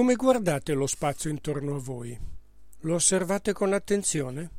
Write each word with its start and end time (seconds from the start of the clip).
Come 0.00 0.16
guardate 0.16 0.72
lo 0.72 0.86
spazio 0.86 1.28
intorno 1.28 1.76
a 1.76 1.78
voi? 1.78 2.18
Lo 2.78 2.94
osservate 2.94 3.52
con 3.52 3.74
attenzione? 3.74 4.50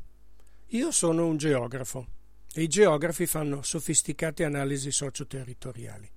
Io 0.67 0.92
sono 0.92 1.25
un 1.25 1.38
geografo 1.38 2.06
e 2.53 2.62
i 2.62 2.67
geografi 2.67 3.25
fanno 3.25 3.64
sofisticate 3.64 4.43
analisi 4.43 4.92
socioterritoriali, 4.92 6.08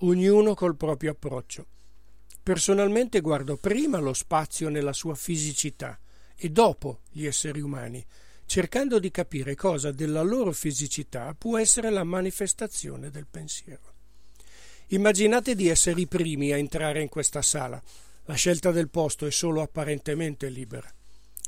ognuno 0.00 0.52
col 0.52 0.76
proprio 0.76 1.12
approccio. 1.12 1.64
Personalmente 2.42 3.22
guardo 3.22 3.56
prima 3.56 4.00
lo 4.00 4.12
spazio 4.12 4.68
nella 4.68 4.92
sua 4.92 5.14
fisicità 5.14 5.98
e 6.36 6.50
dopo 6.50 7.00
gli 7.10 7.24
esseri 7.24 7.62
umani, 7.62 8.04
cercando 8.44 8.98
di 8.98 9.10
capire 9.10 9.54
cosa 9.54 9.92
della 9.92 10.20
loro 10.20 10.52
fisicità 10.52 11.34
può 11.38 11.56
essere 11.56 11.88
la 11.88 12.04
manifestazione 12.04 13.08
del 13.08 13.26
pensiero. 13.30 13.94
Immaginate 14.88 15.54
di 15.54 15.68
essere 15.68 16.02
i 16.02 16.06
primi 16.06 16.52
a 16.52 16.58
entrare 16.58 17.00
in 17.00 17.08
questa 17.08 17.40
sala 17.40 17.82
la 18.28 18.34
scelta 18.34 18.70
del 18.70 18.90
posto 18.90 19.26
è 19.26 19.30
solo 19.30 19.62
apparentemente 19.62 20.50
libera. 20.50 20.92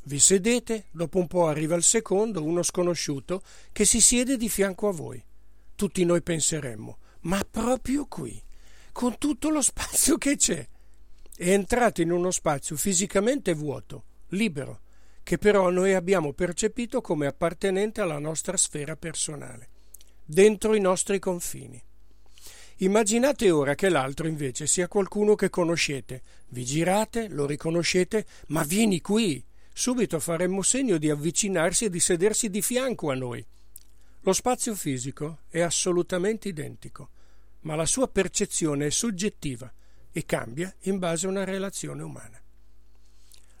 Vi 0.05 0.17
sedete, 0.17 0.85
dopo 0.89 1.19
un 1.19 1.27
po' 1.27 1.45
arriva 1.45 1.75
il 1.75 1.83
secondo, 1.83 2.43
uno 2.43 2.63
sconosciuto, 2.63 3.43
che 3.71 3.85
si 3.85 4.01
siede 4.01 4.35
di 4.35 4.49
fianco 4.49 4.87
a 4.87 4.91
voi. 4.91 5.23
Tutti 5.75 6.03
noi 6.03 6.23
penseremmo, 6.23 6.97
ma 7.21 7.45
proprio 7.49 8.07
qui, 8.07 8.41
con 8.91 9.19
tutto 9.19 9.49
lo 9.49 9.61
spazio 9.61 10.17
che 10.17 10.37
c'è. 10.37 10.67
E 11.37 11.51
entrate 11.51 12.01
in 12.01 12.11
uno 12.11 12.31
spazio 12.31 12.75
fisicamente 12.75 13.53
vuoto, 13.53 14.03
libero, 14.29 14.79
che 15.21 15.37
però 15.37 15.69
noi 15.69 15.93
abbiamo 15.93 16.33
percepito 16.33 16.99
come 16.99 17.27
appartenente 17.27 18.01
alla 18.01 18.17
nostra 18.17 18.57
sfera 18.57 18.95
personale, 18.95 19.69
dentro 20.25 20.73
i 20.73 20.79
nostri 20.79 21.19
confini. 21.19 21.79
Immaginate 22.81 23.51
ora 23.51 23.75
che 23.75 23.89
l'altro 23.89 24.27
invece 24.27 24.65
sia 24.65 24.87
qualcuno 24.87 25.35
che 25.35 25.51
conoscete. 25.51 26.23
Vi 26.47 26.65
girate, 26.65 27.27
lo 27.27 27.45
riconoscete, 27.45 28.25
ma 28.47 28.63
vieni 28.63 29.01
qui. 29.01 29.43
Subito 29.71 30.19
faremmo 30.19 30.63
segno 30.63 30.97
di 30.97 31.11
avvicinarsi 31.11 31.85
e 31.85 31.89
di 31.91 31.99
sedersi 31.99 32.49
di 32.49 32.63
fianco 32.63 33.11
a 33.11 33.15
noi. 33.15 33.45
Lo 34.21 34.33
spazio 34.33 34.73
fisico 34.73 35.41
è 35.49 35.59
assolutamente 35.61 36.47
identico, 36.47 37.09
ma 37.61 37.75
la 37.75 37.85
sua 37.85 38.07
percezione 38.07 38.87
è 38.87 38.89
soggettiva 38.89 39.71
e 40.11 40.25
cambia 40.25 40.73
in 40.81 40.97
base 40.97 41.27
a 41.27 41.29
una 41.29 41.43
relazione 41.43 42.01
umana. 42.01 42.41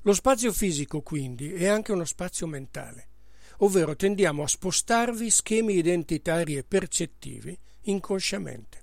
Lo 0.01 0.13
spazio 0.13 0.51
fisico, 0.51 1.01
quindi, 1.01 1.53
è 1.53 1.67
anche 1.67 1.91
uno 1.91 2.05
spazio 2.05 2.47
mentale, 2.47 3.09
ovvero 3.57 3.95
tendiamo 3.95 4.41
a 4.41 4.47
spostarvi 4.47 5.29
schemi 5.29 5.75
identitari 5.75 6.57
e 6.57 6.63
percettivi 6.63 7.55
inconsciamente. 7.81 8.80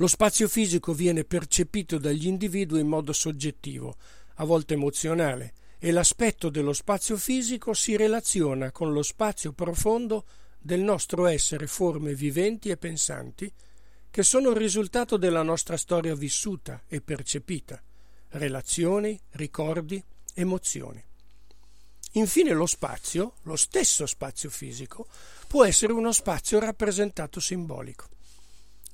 Lo 0.00 0.06
spazio 0.06 0.46
fisico 0.46 0.92
viene 0.92 1.24
percepito 1.24 1.98
dagli 1.98 2.28
individui 2.28 2.78
in 2.78 2.86
modo 2.86 3.12
soggettivo, 3.12 3.96
a 4.34 4.44
volte 4.44 4.74
emozionale, 4.74 5.54
e 5.76 5.90
l'aspetto 5.90 6.50
dello 6.50 6.72
spazio 6.72 7.16
fisico 7.16 7.74
si 7.74 7.96
relaziona 7.96 8.70
con 8.70 8.92
lo 8.92 9.02
spazio 9.02 9.50
profondo 9.50 10.24
del 10.56 10.82
nostro 10.82 11.26
essere 11.26 11.66
forme 11.66 12.14
viventi 12.14 12.68
e 12.68 12.76
pensanti, 12.76 13.52
che 14.08 14.22
sono 14.22 14.50
il 14.50 14.56
risultato 14.56 15.16
della 15.16 15.42
nostra 15.42 15.76
storia 15.76 16.14
vissuta 16.14 16.84
e 16.86 17.00
percepita, 17.00 17.82
relazioni, 18.28 19.18
ricordi, 19.30 20.00
emozioni. 20.34 21.04
Infine 22.12 22.52
lo 22.52 22.66
spazio, 22.66 23.34
lo 23.42 23.56
stesso 23.56 24.06
spazio 24.06 24.48
fisico, 24.48 25.08
può 25.48 25.64
essere 25.64 25.92
uno 25.92 26.12
spazio 26.12 26.60
rappresentato 26.60 27.40
simbolico. 27.40 28.16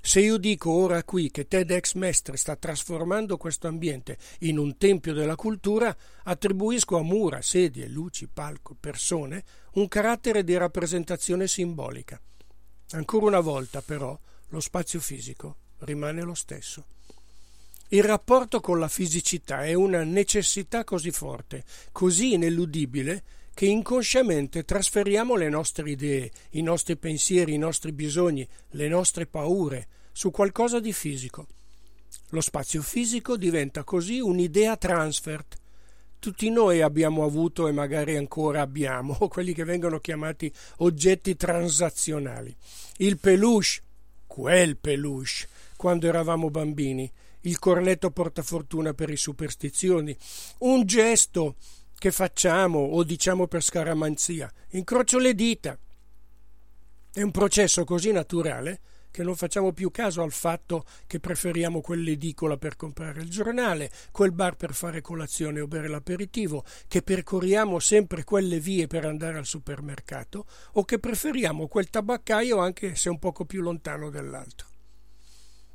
Se 0.06 0.20
io 0.20 0.36
dico 0.36 0.70
ora 0.70 1.02
qui 1.02 1.30
che 1.30 1.48
TEDx 1.48 1.94
Mestre 1.94 2.36
sta 2.36 2.56
trasformando 2.56 3.38
questo 3.38 3.68
ambiente 3.68 4.18
in 4.40 4.58
un 4.58 4.76
tempio 4.76 5.14
della 5.14 5.34
cultura, 5.34 5.96
attribuisco 6.24 6.98
a 6.98 7.02
mura, 7.02 7.40
sedie, 7.40 7.88
luci, 7.88 8.28
palco, 8.28 8.76
persone 8.78 9.42
un 9.72 9.88
carattere 9.88 10.44
di 10.44 10.54
rappresentazione 10.58 11.48
simbolica. 11.48 12.20
Ancora 12.90 13.24
una 13.24 13.40
volta, 13.40 13.80
però, 13.80 14.16
lo 14.48 14.60
spazio 14.60 15.00
fisico 15.00 15.56
rimane 15.78 16.20
lo 16.20 16.34
stesso. 16.34 16.84
Il 17.88 18.04
rapporto 18.04 18.60
con 18.60 18.78
la 18.78 18.88
fisicità 18.88 19.64
è 19.64 19.72
una 19.72 20.04
necessità 20.04 20.84
così 20.84 21.12
forte, 21.12 21.64
così 21.92 22.34
ineludibile, 22.34 23.22
che 23.54 23.66
inconsciamente 23.66 24.64
trasferiamo 24.64 25.36
le 25.36 25.48
nostre 25.48 25.88
idee, 25.90 26.30
i 26.50 26.62
nostri 26.62 26.96
pensieri, 26.96 27.54
i 27.54 27.58
nostri 27.58 27.92
bisogni, 27.92 28.46
le 28.70 28.88
nostre 28.88 29.26
paure 29.26 29.86
su 30.12 30.30
qualcosa 30.32 30.80
di 30.80 30.92
fisico. 30.92 31.46
Lo 32.30 32.40
spazio 32.40 32.82
fisico 32.82 33.36
diventa 33.36 33.84
così 33.84 34.18
un'idea 34.18 34.76
transfert. 34.76 35.56
Tutti 36.18 36.50
noi 36.50 36.80
abbiamo 36.80 37.24
avuto 37.24 37.68
e 37.68 37.72
magari 37.72 38.16
ancora 38.16 38.60
abbiamo 38.60 39.14
quelli 39.28 39.52
che 39.52 39.64
vengono 39.64 40.00
chiamati 40.00 40.52
oggetti 40.78 41.36
transazionali. 41.36 42.54
Il 42.98 43.18
peluche, 43.18 43.82
quel 44.26 44.76
peluche, 44.78 45.46
quando 45.76 46.08
eravamo 46.08 46.50
bambini, 46.50 47.10
il 47.42 47.58
cornetto 47.58 48.10
portafortuna 48.10 48.94
per 48.94 49.10
i 49.10 49.16
superstizioni, 49.16 50.16
un 50.60 50.84
gesto 50.86 51.56
che 52.04 52.12
facciamo 52.12 52.80
o 52.80 53.02
diciamo 53.02 53.46
per 53.46 53.62
scaramanzia. 53.62 54.52
Incrocio 54.72 55.18
le 55.18 55.34
dita. 55.34 55.78
È 57.10 57.22
un 57.22 57.30
processo 57.30 57.84
così 57.84 58.12
naturale 58.12 58.80
che 59.10 59.22
non 59.22 59.34
facciamo 59.34 59.72
più 59.72 59.90
caso 59.90 60.20
al 60.20 60.30
fatto 60.30 60.84
che 61.06 61.18
preferiamo 61.18 61.80
quell'edicola 61.80 62.58
per 62.58 62.76
comprare 62.76 63.22
il 63.22 63.30
giornale, 63.30 63.90
quel 64.10 64.32
bar 64.32 64.54
per 64.54 64.74
fare 64.74 65.00
colazione 65.00 65.62
o 65.62 65.66
bere 65.66 65.88
l'aperitivo, 65.88 66.62
che 66.88 67.00
percorriamo 67.00 67.78
sempre 67.78 68.22
quelle 68.22 68.60
vie 68.60 68.86
per 68.86 69.06
andare 69.06 69.38
al 69.38 69.46
supermercato 69.46 70.44
o 70.72 70.84
che 70.84 70.98
preferiamo 70.98 71.68
quel 71.68 71.88
tabaccaio 71.88 72.58
anche 72.58 72.96
se 72.96 73.08
un 73.08 73.18
poco 73.18 73.46
più 73.46 73.62
lontano 73.62 74.10
dell'altro. 74.10 74.68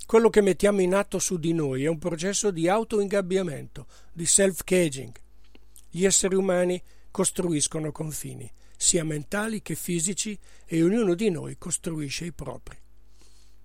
Quello 0.06 0.30
che 0.30 0.42
mettiamo 0.42 0.82
in 0.82 0.94
atto 0.94 1.18
su 1.18 1.40
di 1.40 1.54
noi 1.54 1.86
è 1.86 1.88
un 1.88 1.98
processo 1.98 2.52
di 2.52 2.68
autoingabbiamento, 2.68 3.88
di 4.14 4.28
self-caging, 4.28 5.28
gli 5.90 6.06
esseri 6.06 6.36
umani 6.36 6.82
costruiscono 7.12 7.92
confini, 7.92 8.50
sia 8.78 9.04
mentali 9.04 9.62
che 9.62 9.76
fisici, 9.76 10.38
e 10.66 10.84
ognuno 10.84 11.16
di 11.16 11.30
noi 11.30 11.58
costruisce 11.58 12.26
i 12.26 12.32
propri. 12.32 12.78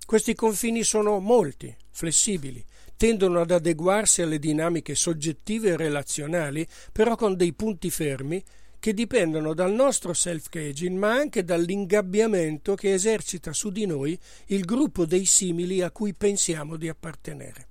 Questi 0.06 0.34
confini 0.34 0.82
sono 0.82 1.18
molti, 1.18 1.74
flessibili, 1.90 2.64
tendono 2.96 3.40
ad 3.40 3.50
adeguarsi 3.50 4.22
alle 4.22 4.38
dinamiche 4.38 4.94
soggettive 4.94 5.70
e 5.70 5.76
relazionali, 5.76 6.66
però 6.92 7.16
con 7.16 7.36
dei 7.36 7.52
punti 7.52 7.90
fermi 7.90 8.42
che 8.78 8.92
dipendono 8.92 9.54
dal 9.54 9.72
nostro 9.72 10.12
self-caging, 10.12 10.96
ma 10.98 11.12
anche 11.12 11.42
dall'ingabbiamento 11.42 12.74
che 12.74 12.92
esercita 12.92 13.54
su 13.54 13.70
di 13.70 13.86
noi 13.86 14.18
il 14.46 14.64
gruppo 14.64 15.06
dei 15.06 15.24
simili 15.24 15.80
a 15.80 15.90
cui 15.90 16.12
pensiamo 16.12 16.76
di 16.76 16.88
appartenere. 16.88 17.68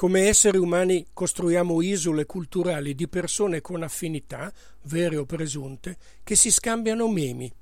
Come 0.00 0.28
esseri 0.28 0.56
umani 0.56 1.08
costruiamo 1.12 1.82
isole 1.82 2.24
culturali 2.24 2.94
di 2.94 3.06
persone 3.06 3.60
con 3.60 3.82
affinità, 3.82 4.50
vere 4.84 5.18
o 5.18 5.26
presunte, 5.26 5.98
che 6.24 6.36
si 6.36 6.50
scambiano 6.50 7.06
memi. 7.06 7.52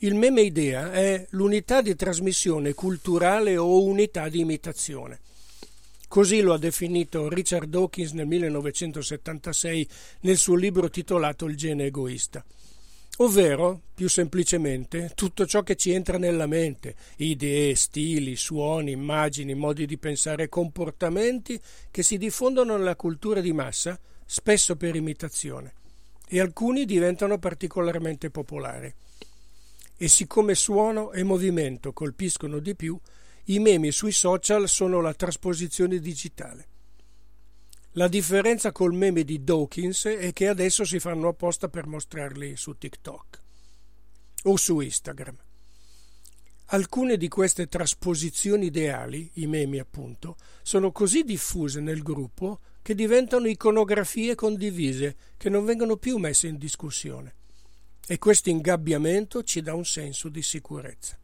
Il 0.00 0.16
meme 0.16 0.42
idea 0.42 0.92
è 0.92 1.26
l'unità 1.30 1.80
di 1.80 1.96
trasmissione 1.96 2.74
culturale 2.74 3.56
o 3.56 3.82
unità 3.84 4.28
di 4.28 4.40
imitazione. 4.40 5.20
Così 6.06 6.42
lo 6.42 6.52
ha 6.52 6.58
definito 6.58 7.26
Richard 7.30 7.70
Dawkins 7.70 8.12
nel 8.12 8.26
1976 8.26 9.88
nel 10.20 10.36
suo 10.36 10.56
libro 10.56 10.90
titolato 10.90 11.46
Il 11.46 11.56
gene 11.56 11.86
egoista 11.86 12.44
ovvero, 13.18 13.80
più 13.94 14.08
semplicemente, 14.08 15.12
tutto 15.14 15.46
ciò 15.46 15.62
che 15.62 15.76
ci 15.76 15.92
entra 15.92 16.18
nella 16.18 16.46
mente, 16.46 16.94
idee, 17.16 17.74
stili, 17.74 18.36
suoni, 18.36 18.92
immagini, 18.92 19.54
modi 19.54 19.86
di 19.86 19.98
pensare 19.98 20.48
comportamenti 20.48 21.60
che 21.90 22.02
si 22.02 22.18
diffondono 22.18 22.76
nella 22.76 22.96
cultura 22.96 23.40
di 23.40 23.52
massa, 23.52 23.98
spesso 24.24 24.76
per 24.76 24.96
imitazione, 24.96 25.74
e 26.28 26.40
alcuni 26.40 26.84
diventano 26.84 27.38
particolarmente 27.38 28.30
popolari. 28.30 28.92
E 29.96 30.08
siccome 30.08 30.54
suono 30.54 31.12
e 31.12 31.22
movimento 31.22 31.92
colpiscono 31.92 32.58
di 32.58 32.74
più, 32.74 32.98
i 33.44 33.58
memi 33.60 33.92
sui 33.92 34.12
social 34.12 34.68
sono 34.68 35.00
la 35.00 35.14
trasposizione 35.14 35.98
digitale. 36.00 36.66
La 37.98 38.08
differenza 38.08 38.72
col 38.72 38.92
meme 38.92 39.24
di 39.24 39.42
Dawkins 39.42 40.04
è 40.04 40.30
che 40.34 40.48
adesso 40.48 40.84
si 40.84 41.00
fanno 41.00 41.28
apposta 41.28 41.70
per 41.70 41.86
mostrarli 41.86 42.54
su 42.54 42.76
TikTok 42.76 43.40
o 44.42 44.56
su 44.58 44.80
Instagram. 44.80 45.34
Alcune 46.66 47.16
di 47.16 47.28
queste 47.28 47.68
trasposizioni 47.68 48.66
ideali, 48.66 49.30
i 49.34 49.46
memi 49.46 49.78
appunto, 49.78 50.36
sono 50.62 50.92
così 50.92 51.22
diffuse 51.22 51.80
nel 51.80 52.02
gruppo 52.02 52.60
che 52.82 52.94
diventano 52.94 53.46
iconografie 53.46 54.34
condivise 54.34 55.16
che 55.38 55.48
non 55.48 55.64
vengono 55.64 55.96
più 55.96 56.18
messe 56.18 56.48
in 56.48 56.58
discussione. 56.58 57.34
E 58.06 58.18
questo 58.18 58.50
ingabbiamento 58.50 59.42
ci 59.42 59.62
dà 59.62 59.72
un 59.72 59.86
senso 59.86 60.28
di 60.28 60.42
sicurezza. 60.42 61.18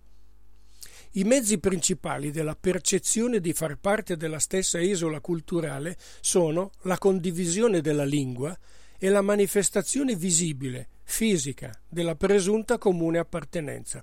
I 1.14 1.24
mezzi 1.24 1.58
principali 1.58 2.30
della 2.30 2.56
percezione 2.56 3.40
di 3.40 3.52
far 3.52 3.76
parte 3.76 4.16
della 4.16 4.38
stessa 4.38 4.80
isola 4.80 5.20
culturale 5.20 5.98
sono 6.22 6.70
la 6.82 6.96
condivisione 6.96 7.82
della 7.82 8.06
lingua 8.06 8.58
e 8.96 9.10
la 9.10 9.20
manifestazione 9.20 10.16
visibile, 10.16 10.88
fisica, 11.04 11.78
della 11.86 12.14
presunta 12.14 12.78
comune 12.78 13.18
appartenenza, 13.18 14.02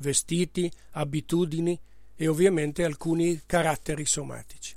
vestiti, 0.00 0.70
abitudini 0.90 1.80
e 2.14 2.28
ovviamente 2.28 2.84
alcuni 2.84 3.40
caratteri 3.46 4.04
somatici. 4.04 4.76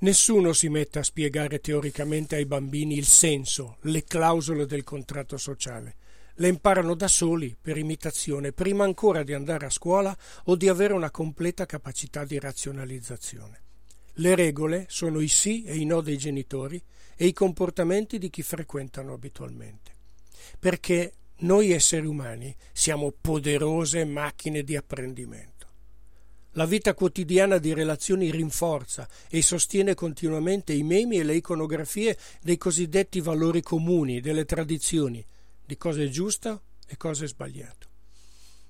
Nessuno 0.00 0.52
si 0.52 0.68
mette 0.68 0.98
a 0.98 1.04
spiegare 1.04 1.60
teoricamente 1.60 2.36
ai 2.36 2.44
bambini 2.44 2.98
il 2.98 3.06
senso, 3.06 3.78
le 3.82 4.04
clausole 4.04 4.66
del 4.66 4.84
contratto 4.84 5.38
sociale 5.38 5.94
le 6.42 6.48
imparano 6.48 6.94
da 6.94 7.06
soli, 7.06 7.56
per 7.58 7.76
imitazione, 7.76 8.50
prima 8.50 8.82
ancora 8.82 9.22
di 9.22 9.32
andare 9.32 9.66
a 9.66 9.70
scuola 9.70 10.16
o 10.46 10.56
di 10.56 10.68
avere 10.68 10.92
una 10.92 11.12
completa 11.12 11.66
capacità 11.66 12.24
di 12.24 12.36
razionalizzazione. 12.40 13.60
Le 14.14 14.34
regole 14.34 14.86
sono 14.88 15.20
i 15.20 15.28
sì 15.28 15.62
e 15.62 15.76
i 15.76 15.84
no 15.84 16.00
dei 16.00 16.18
genitori 16.18 16.82
e 17.14 17.26
i 17.26 17.32
comportamenti 17.32 18.18
di 18.18 18.28
chi 18.28 18.42
frequentano 18.42 19.12
abitualmente. 19.12 19.92
Perché 20.58 21.12
noi 21.42 21.70
esseri 21.70 22.06
umani 22.06 22.52
siamo 22.72 23.12
poderose 23.12 24.04
macchine 24.04 24.64
di 24.64 24.74
apprendimento. 24.74 25.68
La 26.54 26.66
vita 26.66 26.92
quotidiana 26.92 27.58
di 27.58 27.72
relazioni 27.72 28.32
rinforza 28.32 29.08
e 29.30 29.42
sostiene 29.42 29.94
continuamente 29.94 30.72
i 30.72 30.82
memi 30.82 31.20
e 31.20 31.22
le 31.22 31.36
iconografie 31.36 32.18
dei 32.42 32.58
cosiddetti 32.58 33.20
valori 33.20 33.62
comuni, 33.62 34.20
delle 34.20 34.44
tradizioni, 34.44 35.24
di 35.64 35.76
cosa 35.76 36.02
è 36.02 36.08
giusto 36.08 36.62
e 36.86 36.96
cosa 36.96 37.24
è 37.24 37.28
sbagliato. 37.28 37.88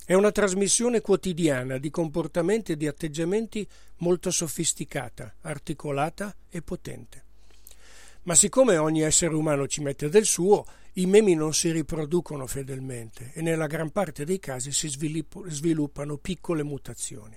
È 0.05 0.15
una 0.15 0.33
trasmissione 0.33 1.01
quotidiana 1.01 1.79
di 1.79 1.89
comportamenti 1.91 2.73
e 2.73 2.77
di 2.77 2.87
atteggiamenti 2.87 3.67
molto 3.99 4.31
sofisticata, 4.31 5.37
articolata 5.43 6.35
e 6.51 6.61
potente. 6.61 7.25
Ma 8.25 8.35
siccome 8.35 8.77
ogni 8.77 9.03
essere 9.03 9.35
umano 9.35 9.67
ci 9.67 9.81
mette 9.81 10.09
del 10.09 10.25
suo, 10.25 10.67
i 10.95 11.07
memi 11.07 11.35
non 11.35 11.55
si 11.55 11.71
riproducono 11.71 12.47
fedelmente 12.47 13.31
e 13.33 13.43
nella 13.43 13.67
gran 13.67 13.91
parte 13.91 14.25
dei 14.25 14.39
casi 14.39 14.73
si 14.73 14.89
sviluppano 14.89 16.17
piccole 16.19 16.63
mutazioni. 16.63 17.37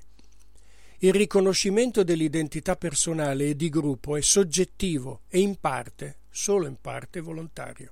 Il 1.00 1.14
riconoscimento 1.14 2.04
dell'identità 2.04 2.76
personale 2.76 3.50
e 3.50 3.56
di 3.56 3.70
gruppo 3.70 4.16
è 4.16 4.22
soggettivo 4.22 5.22
e 5.30 5.40
in 5.40 5.58
parte, 5.60 6.18
solo 6.30 6.66
in 6.66 6.78
parte, 6.82 7.20
volontario 7.22 7.92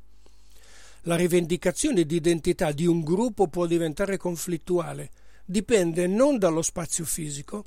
la 1.03 1.15
rivendicazione 1.15 2.05
di 2.05 2.15
identità 2.15 2.71
di 2.71 2.85
un 2.85 3.01
gruppo 3.01 3.47
può 3.47 3.65
diventare 3.65 4.17
conflittuale, 4.17 5.11
dipende 5.45 6.07
non 6.07 6.37
dallo 6.37 6.61
spazio 6.61 7.03
fisico, 7.03 7.65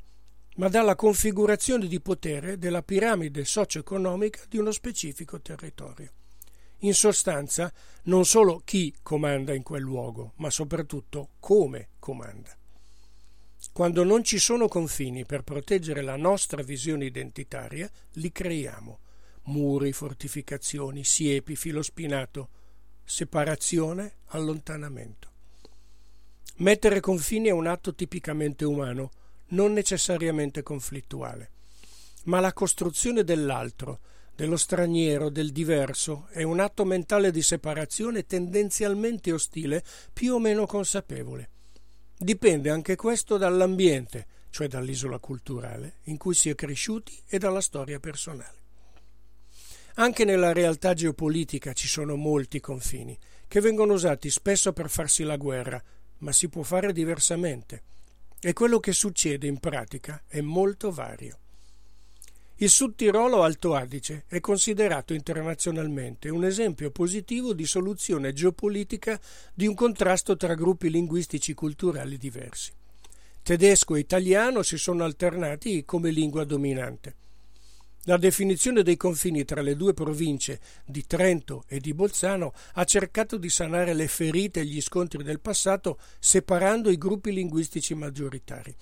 ma 0.57 0.69
dalla 0.69 0.95
configurazione 0.95 1.87
di 1.87 2.01
potere 2.01 2.57
della 2.57 2.83
piramide 2.83 3.45
socio-economica 3.45 4.41
di 4.49 4.57
uno 4.57 4.71
specifico 4.71 5.41
territorio. 5.41 6.13
In 6.81 6.95
sostanza, 6.95 7.73
non 8.05 8.25
solo 8.25 8.63
chi 8.65 8.95
comanda 9.03 9.53
in 9.53 9.63
quel 9.63 9.83
luogo, 9.83 10.33
ma 10.37 10.49
soprattutto 10.49 11.31
come 11.39 11.89
comanda. 11.99 12.57
Quando 13.73 14.05
non 14.05 14.25
ci 14.25 14.39
sono 14.39 14.69
confini 14.69 15.27
per 15.27 15.43
proteggere 15.43 16.01
la 16.01 16.17
nostra 16.17 16.63
visione 16.63 17.05
identitaria, 17.05 17.91
li 18.13 18.33
creiamo. 18.33 19.01
Muri, 19.45 19.93
fortificazioni, 19.93 21.05
siepi, 21.05 21.55
filo 21.57 21.83
spinato, 21.83 22.49
separazione, 23.07 24.17
allontanamento. 24.31 25.31
Mettere 26.57 27.01
confini 27.01 27.49
è 27.49 27.53
un 27.53 27.67
atto 27.67 27.95
tipicamente 27.95 28.65
umano, 28.65 29.11
non 29.49 29.73
necessariamente 29.73 30.63
conflittuale. 30.63 31.51
Ma 32.25 32.41
la 32.41 32.53
costruzione 32.53 33.23
dell'altro, 33.23 34.01
dello 34.35 34.57
straniero, 34.57 35.31
del 35.31 35.53
diverso, 35.53 36.27
è 36.31 36.43
un 36.43 36.59
atto 36.59 36.85
mentale 36.85 37.31
di 37.31 37.43
separazione 37.43 38.27
tendenzialmente 38.27 39.33
ostile, 39.33 39.85
più 40.13 40.35
o 40.35 40.39
meno 40.41 40.67
consapevole. 40.67 41.51
Dipende 42.19 42.71
anche 42.71 42.97
questo 42.97 43.37
dall'ambiente, 43.37 44.27
cioè 44.51 44.67
dall'isola 44.67 45.19
culturale, 45.19 45.99
in 46.05 46.17
cui 46.17 46.35
si 46.35 46.49
è 46.49 46.55
cresciuti 46.55 47.17
e 47.29 47.39
dalla 47.39 47.61
storia 47.61 48.01
personale. 48.01 48.66
Anche 49.99 50.27
nella 50.27 50.53
realtà 50.53 50.93
geopolitica 50.93 51.73
ci 51.73 51.89
sono 51.89 52.17
molti 52.17 52.61
confini, 52.61 53.17
che 53.49 53.61
vengono 53.61 53.95
usati 53.95 54.29
spesso 54.29 54.75
per 54.75 54.91
farsi 54.91 55.23
la 55.23 55.37
guerra, 55.37 55.83
ma 56.19 56.33
si 56.33 56.49
può 56.49 56.63
fare 56.63 56.93
diversamente. 56.93 57.83
E 58.39 58.53
quello 58.53 58.79
che 58.79 58.93
succede 58.93 59.47
in 59.47 59.59
pratica 59.59 60.23
è 60.27 60.43
molto 60.43 60.91
vario. 60.91 61.39
Il 62.57 62.69
Sud 62.69 62.95
Tirolo 62.95 63.43
Alto 63.43 63.75
Adige 63.75 64.25
è 64.29 64.39
considerato 64.39 65.15
internazionalmente 65.15 66.29
un 66.29 66.45
esempio 66.45 66.91
positivo 66.91 67.55
di 67.55 67.65
soluzione 67.65 68.35
geopolitica 68.35 69.19
di 69.55 69.67
un 69.67 69.75
contrasto 69.75 70.37
tra 70.37 70.55
gruppi 70.55 70.91
linguistici 70.91 71.55
culturali 71.55 72.19
diversi. 72.19 72.71
Tedesco 73.43 73.95
e 73.95 74.01
italiano 74.01 74.63
si 74.63 74.77
sono 74.77 75.05
alternati 75.05 75.87
come 75.87 76.11
lingua 76.11 76.45
dominante. 76.45 77.25
La 78.09 78.19
definizione 78.19 78.85
dei 78.85 78.97
confini 78.97 79.45
tra 79.45 79.63
le 79.63 79.75
due 79.75 79.93
province 79.93 80.61
di 80.85 81.05
Trento 81.09 81.65
e 81.67 81.81
di 81.81 81.93
Bolzano 81.93 82.53
ha 82.75 82.85
cercato 82.85 83.37
di 83.37 83.49
sanare 83.49 83.95
le 83.95 84.07
ferite 84.07 84.61
e 84.61 84.65
gli 84.65 84.81
scontri 84.81 85.25
del 85.25 85.41
passato 85.41 85.99
separando 86.21 86.89
i 86.91 86.99
gruppi 86.99 87.33
linguistici 87.33 87.95
maggioritari 87.95 88.73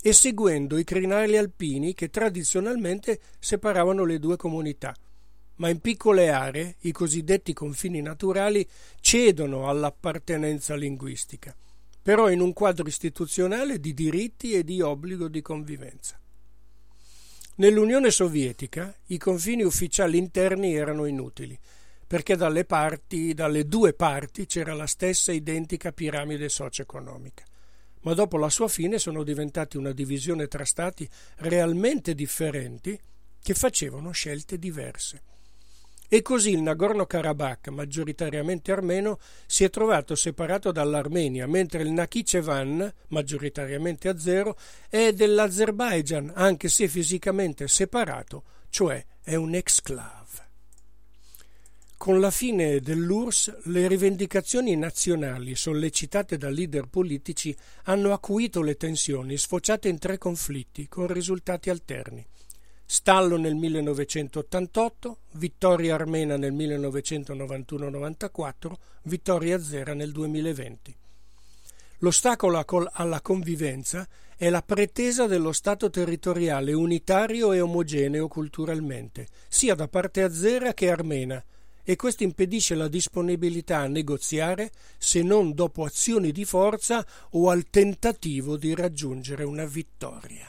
e 0.00 0.14
seguendo 0.14 0.78
i 0.78 0.84
crinali 0.84 1.36
alpini 1.36 1.92
che 1.92 2.08
tradizionalmente 2.08 3.20
separavano 3.38 4.06
le 4.06 4.18
due 4.18 4.38
comunità. 4.38 4.96
Ma 5.56 5.68
in 5.68 5.80
piccole 5.80 6.30
aree 6.30 6.76
i 6.80 6.92
cosiddetti 6.92 7.52
confini 7.52 8.00
naturali 8.00 8.66
cedono 9.00 9.68
all'appartenenza 9.68 10.74
linguistica, 10.74 11.54
però 12.00 12.30
in 12.30 12.40
un 12.40 12.54
quadro 12.54 12.88
istituzionale 12.88 13.78
di 13.78 13.92
diritti 13.92 14.54
e 14.54 14.64
di 14.64 14.80
obbligo 14.80 15.28
di 15.28 15.42
convivenza. 15.42 16.16
Nell'Unione 17.62 18.10
Sovietica 18.10 18.92
i 19.06 19.18
confini 19.18 19.62
ufficiali 19.62 20.18
interni 20.18 20.74
erano 20.74 21.04
inutili, 21.04 21.56
perché 22.04 22.34
dalle, 22.34 22.64
parti, 22.64 23.34
dalle 23.34 23.68
due 23.68 23.92
parti 23.92 24.46
c'era 24.46 24.74
la 24.74 24.88
stessa 24.88 25.30
identica 25.30 25.92
piramide 25.92 26.48
socio-economica. 26.48 27.44
Ma 28.00 28.14
dopo 28.14 28.36
la 28.36 28.48
sua 28.48 28.66
fine 28.66 28.98
sono 28.98 29.22
diventati 29.22 29.76
una 29.76 29.92
divisione 29.92 30.48
tra 30.48 30.64
stati 30.64 31.08
realmente 31.36 32.16
differenti 32.16 32.98
che 33.40 33.54
facevano 33.54 34.10
scelte 34.10 34.58
diverse. 34.58 35.22
E 36.14 36.20
così 36.20 36.50
il 36.50 36.60
Nagorno-Karabakh, 36.60 37.68
maggioritariamente 37.68 38.70
armeno, 38.70 39.18
si 39.46 39.64
è 39.64 39.70
trovato 39.70 40.14
separato 40.14 40.70
dall'Armenia, 40.70 41.46
mentre 41.46 41.80
il 41.80 41.90
Nakhichevan, 41.90 42.92
maggioritariamente 43.08 44.10
azero, 44.10 44.58
è 44.90 45.14
dell'Azerbaijan, 45.14 46.32
anche 46.34 46.68
se 46.68 46.86
fisicamente 46.86 47.66
separato, 47.66 48.42
cioè 48.68 49.02
è 49.22 49.36
un 49.36 49.54
exclave. 49.54 50.50
Con 51.96 52.20
la 52.20 52.30
fine 52.30 52.80
dell'URSS, 52.80 53.62
le 53.68 53.88
rivendicazioni 53.88 54.76
nazionali 54.76 55.54
sollecitate 55.54 56.36
da 56.36 56.50
leader 56.50 56.88
politici 56.88 57.56
hanno 57.84 58.12
acuito 58.12 58.60
le 58.60 58.76
tensioni, 58.76 59.38
sfociate 59.38 59.88
in 59.88 59.98
tre 59.98 60.18
conflitti, 60.18 60.88
con 60.88 61.06
risultati 61.06 61.70
alterni. 61.70 62.22
Stallo 62.92 63.38
nel 63.38 63.54
1988, 63.54 65.16
vittoria 65.36 65.94
armena 65.94 66.36
nel 66.36 66.52
1991-94, 66.52 68.72
vittoria 69.04 69.56
azera 69.56 69.94
nel 69.94 70.12
2020. 70.12 70.94
L'ostacolo 72.00 72.62
alla 72.92 73.22
convivenza 73.22 74.06
è 74.36 74.50
la 74.50 74.60
pretesa 74.60 75.26
dello 75.26 75.52
Stato 75.52 75.88
territoriale 75.88 76.74
unitario 76.74 77.54
e 77.54 77.62
omogeneo 77.62 78.28
culturalmente, 78.28 79.26
sia 79.48 79.74
da 79.74 79.88
parte 79.88 80.22
azera 80.22 80.74
che 80.74 80.90
armena, 80.90 81.42
e 81.82 81.96
questo 81.96 82.24
impedisce 82.24 82.74
la 82.74 82.88
disponibilità 82.88 83.78
a 83.78 83.86
negoziare 83.86 84.70
se 84.98 85.22
non 85.22 85.54
dopo 85.54 85.84
azioni 85.84 86.30
di 86.30 86.44
forza 86.44 87.02
o 87.30 87.48
al 87.48 87.70
tentativo 87.70 88.58
di 88.58 88.74
raggiungere 88.74 89.44
una 89.44 89.64
vittoria. 89.64 90.46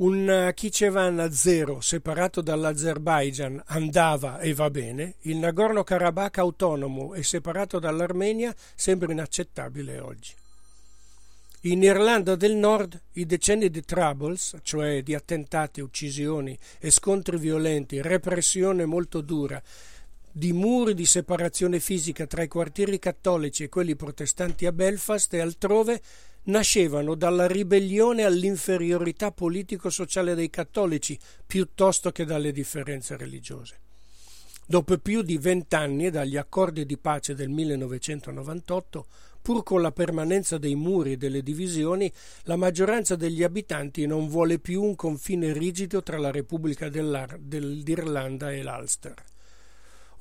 Un 0.00 0.52
Kichevan 0.54 1.30
zero 1.30 1.82
separato 1.82 2.40
dall'Azerbaijan 2.40 3.62
andava 3.66 4.38
e 4.38 4.54
va 4.54 4.70
bene, 4.70 5.16
il 5.24 5.36
Nagorno-Karabakh 5.36 6.38
autonomo 6.38 7.12
e 7.12 7.22
separato 7.22 7.78
dall'Armenia 7.78 8.54
sembra 8.74 9.12
inaccettabile 9.12 9.98
oggi. 10.00 10.32
In 11.64 11.82
Irlanda 11.82 12.34
del 12.34 12.54
Nord 12.54 12.98
i 13.12 13.26
decenni 13.26 13.68
di 13.68 13.84
troubles, 13.84 14.56
cioè 14.62 15.02
di 15.02 15.14
attentati, 15.14 15.82
uccisioni 15.82 16.58
e 16.78 16.90
scontri 16.90 17.36
violenti, 17.36 18.00
repressione 18.00 18.86
molto 18.86 19.20
dura, 19.20 19.62
di 20.32 20.54
muri 20.54 20.94
di 20.94 21.04
separazione 21.04 21.78
fisica 21.78 22.26
tra 22.26 22.42
i 22.42 22.48
quartieri 22.48 22.98
cattolici 22.98 23.64
e 23.64 23.68
quelli 23.68 23.96
protestanti 23.96 24.64
a 24.64 24.72
Belfast 24.72 25.34
e 25.34 25.40
altrove, 25.40 26.00
nascevano 26.44 27.14
dalla 27.14 27.46
ribellione 27.46 28.24
all'inferiorità 28.24 29.30
politico-sociale 29.30 30.34
dei 30.34 30.50
cattolici 30.50 31.18
piuttosto 31.46 32.10
che 32.10 32.24
dalle 32.24 32.52
differenze 32.52 33.16
religiose. 33.16 33.78
Dopo 34.66 34.96
più 34.98 35.22
di 35.22 35.36
vent'anni 35.36 36.10
dagli 36.10 36.36
accordi 36.36 36.86
di 36.86 36.96
pace 36.96 37.34
del 37.34 37.48
1998, 37.48 39.06
pur 39.42 39.62
con 39.64 39.82
la 39.82 39.90
permanenza 39.90 40.58
dei 40.58 40.76
muri 40.76 41.12
e 41.12 41.16
delle 41.16 41.42
divisioni, 41.42 42.12
la 42.44 42.56
maggioranza 42.56 43.16
degli 43.16 43.42
abitanti 43.42 44.06
non 44.06 44.28
vuole 44.28 44.58
più 44.58 44.82
un 44.82 44.94
confine 44.94 45.52
rigido 45.52 46.02
tra 46.02 46.18
la 46.18 46.30
Repubblica 46.30 46.88
dell'Irlanda 46.88 48.52
e 48.52 48.62
l'Ulster. 48.62 49.14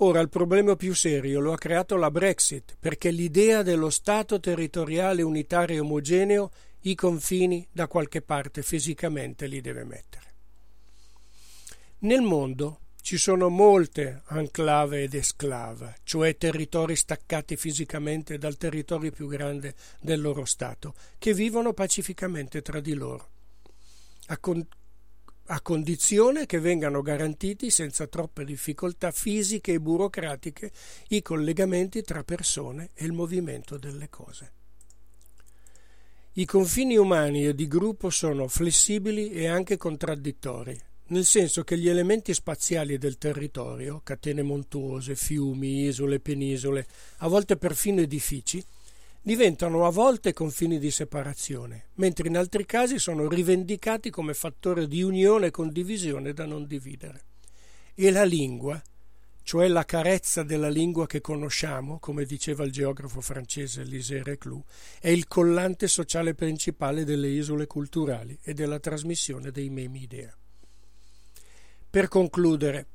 Ora 0.01 0.21
il 0.21 0.29
problema 0.29 0.77
più 0.77 0.93
serio 0.95 1.41
lo 1.41 1.51
ha 1.51 1.57
creato 1.57 1.97
la 1.97 2.09
Brexit, 2.09 2.77
perché 2.79 3.11
l'idea 3.11 3.63
dello 3.63 3.89
Stato 3.89 4.39
territoriale 4.39 5.21
unitario 5.23 5.75
e 5.75 5.79
omogeneo 5.79 6.51
i 6.81 6.95
confini 6.95 7.67
da 7.69 7.87
qualche 7.87 8.21
parte 8.21 8.61
fisicamente 8.63 9.47
li 9.47 9.59
deve 9.59 9.83
mettere. 9.83 10.33
Nel 11.99 12.21
mondo 12.21 12.79
ci 13.01 13.17
sono 13.17 13.49
molte 13.49 14.21
enclave 14.29 15.03
ed 15.03 15.15
esclave, 15.15 15.97
cioè 16.03 16.37
territori 16.37 16.95
staccati 16.95 17.57
fisicamente 17.57 18.37
dal 18.37 18.55
territorio 18.55 19.11
più 19.11 19.27
grande 19.27 19.75
del 19.99 20.21
loro 20.21 20.45
Stato, 20.45 20.93
che 21.17 21.33
vivono 21.33 21.73
pacificamente 21.73 22.61
tra 22.61 22.79
di 22.79 22.93
loro, 22.93 23.29
a, 24.27 24.39
a 25.51 25.61
condizione 25.61 26.45
che 26.45 26.59
vengano 26.59 27.01
garantiti 27.01 27.71
senza 27.71 28.05
troppe 28.05 28.45
difficoltà 28.45 29.11
fisiche 29.11 29.73
e 29.73 29.79
burocratiche 29.79 30.71
i 31.09 31.21
collegamenti 31.23 32.03
tra 32.03 32.23
persone 32.23 32.91
e 32.93 33.05
il 33.05 33.13
movimento 33.13 33.77
delle 33.77 34.09
cose. 34.09 34.51
I 36.33 36.45
confini 36.45 36.97
umani 36.97 37.47
e 37.47 37.55
di 37.55 37.67
gruppo 37.67 38.11
sono 38.11 38.47
flessibili 38.47 39.31
e 39.31 39.47
anche 39.47 39.75
contraddittori, 39.75 40.79
nel 41.07 41.25
senso 41.25 41.63
che 41.63 41.79
gli 41.79 41.89
elementi 41.89 42.31
spaziali 42.35 42.99
del 42.99 43.17
territorio, 43.17 44.01
catene 44.03 44.43
montuose, 44.43 45.15
fiumi, 45.15 45.85
isole, 45.85 46.19
penisole, 46.19 46.85
a 47.17 47.27
volte 47.27 47.57
perfino 47.57 48.01
edifici, 48.01 48.63
diventano 49.21 49.85
a 49.85 49.89
volte 49.89 50.33
confini 50.33 50.79
di 50.79 50.91
separazione, 50.91 51.89
mentre 51.95 52.27
in 52.27 52.37
altri 52.37 52.65
casi 52.65 52.99
sono 52.99 53.27
rivendicati 53.27 54.09
come 54.09 54.33
fattore 54.33 54.87
di 54.87 55.01
unione 55.01 55.47
e 55.47 55.51
condivisione 55.51 56.33
da 56.33 56.45
non 56.45 56.65
dividere. 56.65 57.21
E 57.93 58.11
la 58.11 58.23
lingua, 58.23 58.81
cioè 59.43 59.67
la 59.67 59.83
carezza 59.83 60.43
della 60.43 60.69
lingua 60.69 61.05
che 61.05 61.21
conosciamo, 61.21 61.99
come 61.99 62.23
diceva 62.23 62.63
il 62.63 62.71
geografo 62.71 63.19
francese 63.19 63.83
Lisée 63.83 64.23
Reclus, 64.23 64.63
è 64.99 65.09
il 65.09 65.27
collante 65.27 65.87
sociale 65.87 66.33
principale 66.33 67.03
delle 67.03 67.27
isole 67.27 67.67
culturali 67.67 68.37
e 68.41 68.53
della 68.53 68.79
trasmissione 68.79 69.51
dei 69.51 69.69
memi 69.69 70.03
idea. 70.03 70.33
Per 71.89 72.07
concludere, 72.07 72.85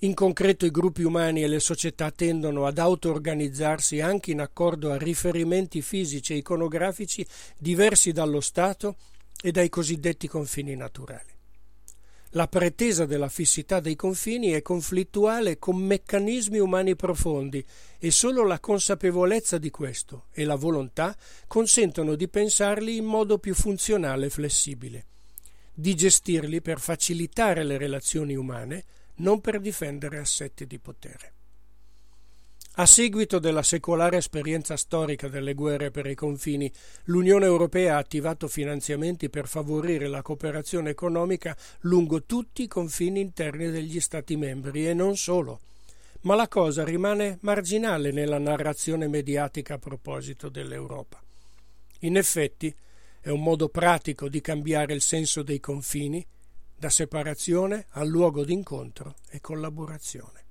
in 0.00 0.14
concreto 0.14 0.64
i 0.64 0.70
gruppi 0.70 1.02
umani 1.02 1.42
e 1.42 1.48
le 1.48 1.58
società 1.58 2.10
tendono 2.10 2.66
ad 2.66 2.78
auto-organizzarsi 2.78 4.00
anche 4.00 4.30
in 4.30 4.40
accordo 4.40 4.92
a 4.92 4.96
riferimenti 4.96 5.82
fisici 5.82 6.34
e 6.34 6.36
iconografici 6.36 7.26
diversi 7.58 8.12
dallo 8.12 8.40
Stato 8.40 8.96
e 9.42 9.50
dai 9.50 9.68
cosiddetti 9.68 10.28
confini 10.28 10.76
naturali. 10.76 11.36
La 12.32 12.46
pretesa 12.46 13.06
della 13.06 13.30
fissità 13.30 13.80
dei 13.80 13.96
confini 13.96 14.48
è 14.50 14.60
conflittuale 14.60 15.58
con 15.58 15.76
meccanismi 15.76 16.58
umani 16.58 16.94
profondi 16.94 17.64
e 17.98 18.10
solo 18.10 18.44
la 18.44 18.60
consapevolezza 18.60 19.56
di 19.56 19.70
questo 19.70 20.26
e 20.32 20.44
la 20.44 20.54
volontà 20.54 21.16
consentono 21.46 22.14
di 22.14 22.28
pensarli 22.28 22.96
in 22.96 23.06
modo 23.06 23.38
più 23.38 23.54
funzionale 23.54 24.26
e 24.26 24.30
flessibile, 24.30 25.06
di 25.72 25.94
gestirli 25.94 26.60
per 26.60 26.80
facilitare 26.80 27.64
le 27.64 27.78
relazioni 27.78 28.36
umane 28.36 28.84
non 29.18 29.40
per 29.40 29.60
difendere 29.60 30.18
assetti 30.18 30.66
di 30.66 30.78
potere. 30.78 31.32
A 32.80 32.86
seguito 32.86 33.40
della 33.40 33.64
secolare 33.64 34.18
esperienza 34.18 34.76
storica 34.76 35.26
delle 35.26 35.54
guerre 35.54 35.90
per 35.90 36.06
i 36.06 36.14
confini, 36.14 36.70
l'Unione 37.04 37.44
Europea 37.44 37.96
ha 37.96 37.98
attivato 37.98 38.46
finanziamenti 38.46 39.28
per 39.28 39.48
favorire 39.48 40.06
la 40.06 40.22
cooperazione 40.22 40.90
economica 40.90 41.56
lungo 41.80 42.22
tutti 42.22 42.62
i 42.62 42.68
confini 42.68 43.18
interni 43.18 43.68
degli 43.70 43.98
Stati 43.98 44.36
membri 44.36 44.86
e 44.86 44.94
non 44.94 45.16
solo. 45.16 45.58
Ma 46.20 46.36
la 46.36 46.46
cosa 46.46 46.84
rimane 46.84 47.38
marginale 47.40 48.12
nella 48.12 48.38
narrazione 48.38 49.08
mediatica 49.08 49.74
a 49.74 49.78
proposito 49.78 50.48
dell'Europa. 50.48 51.20
In 52.00 52.16
effetti, 52.16 52.72
è 53.20 53.28
un 53.28 53.42
modo 53.42 53.68
pratico 53.68 54.28
di 54.28 54.40
cambiare 54.40 54.94
il 54.94 55.00
senso 55.00 55.42
dei 55.42 55.58
confini 55.58 56.24
da 56.78 56.90
separazione 56.90 57.86
a 57.90 58.04
luogo 58.04 58.44
d'incontro 58.44 59.16
e 59.30 59.40
collaborazione. 59.40 60.44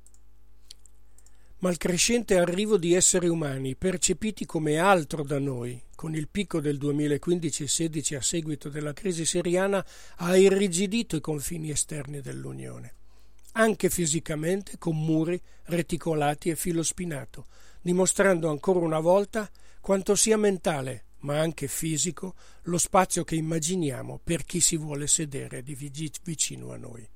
Ma 1.59 1.69
il 1.69 1.77
crescente 1.77 2.37
arrivo 2.37 2.77
di 2.77 2.93
esseri 2.93 3.27
umani 3.27 3.75
percepiti 3.75 4.45
come 4.45 4.77
altro 4.77 5.23
da 5.23 5.39
noi, 5.39 5.81
con 5.95 6.13
il 6.13 6.27
picco 6.27 6.59
del 6.59 6.77
2015-16 6.77 8.15
a 8.15 8.21
seguito 8.21 8.69
della 8.69 8.93
crisi 8.93 9.25
siriana, 9.25 9.83
ha 10.17 10.37
irrigidito 10.37 11.15
i 11.15 11.21
confini 11.21 11.71
esterni 11.71 12.21
dell'Unione, 12.21 12.93
anche 13.53 13.89
fisicamente 13.89 14.77
con 14.77 14.97
muri 14.97 15.41
reticolati 15.63 16.49
e 16.49 16.55
filo 16.55 16.83
spinato, 16.83 17.47
dimostrando 17.81 18.49
ancora 18.49 18.79
una 18.79 18.99
volta 18.99 19.49
quanto 19.79 20.13
sia 20.13 20.37
mentale 20.37 21.05
ma 21.19 21.39
anche 21.39 21.67
fisico, 21.67 22.35
lo 22.63 22.77
spazio 22.77 23.23
che 23.23 23.35
immaginiamo 23.35 24.19
per 24.23 24.43
chi 24.43 24.59
si 24.59 24.77
vuole 24.77 25.07
sedere 25.07 25.61
vicino 25.61 26.71
a 26.71 26.77
noi. 26.77 27.07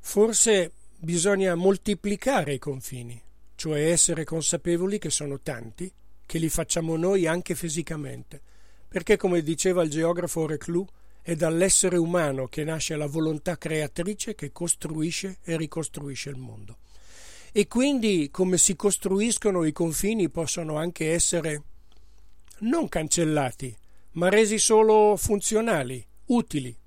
Forse 0.00 0.72
bisogna 0.98 1.54
moltiplicare 1.54 2.54
i 2.54 2.58
confini, 2.58 3.20
cioè 3.56 3.90
essere 3.90 4.24
consapevoli 4.24 4.98
che 4.98 5.10
sono 5.10 5.40
tanti, 5.40 5.92
che 6.24 6.38
li 6.38 6.48
facciamo 6.48 6.96
noi 6.96 7.26
anche 7.26 7.54
fisicamente, 7.54 8.40
perché 8.88 9.16
come 9.16 9.42
diceva 9.42 9.82
il 9.82 9.90
geografo 9.90 10.46
Reclus, 10.46 10.86
è 11.22 11.34
dall'essere 11.34 11.96
umano 11.96 12.46
che 12.46 12.62
nasce 12.62 12.94
la 12.94 13.06
volontà 13.06 13.58
creatrice 13.58 14.36
che 14.36 14.52
costruisce 14.52 15.38
e 15.42 15.56
ricostruisce 15.56 16.30
il 16.30 16.36
mondo. 16.36 16.78
E 17.56 17.68
quindi 17.68 18.28
come 18.30 18.58
si 18.58 18.76
costruiscono 18.76 19.64
i 19.64 19.72
confini 19.72 20.28
possono 20.28 20.76
anche 20.76 21.12
essere 21.12 21.62
non 22.58 22.86
cancellati, 22.86 23.74
ma 24.10 24.28
resi 24.28 24.58
solo 24.58 25.16
funzionali, 25.16 26.06
utili, 26.26 26.78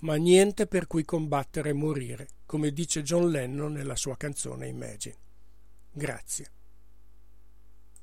ma 0.00 0.16
niente 0.16 0.66
per 0.66 0.86
cui 0.86 1.06
combattere 1.06 1.70
e 1.70 1.72
morire, 1.72 2.28
come 2.44 2.74
dice 2.74 3.02
John 3.02 3.30
Lennon 3.30 3.72
nella 3.72 3.96
sua 3.96 4.18
canzone 4.18 4.66
Imagine. 4.66 5.16
Grazie. 5.90 6.50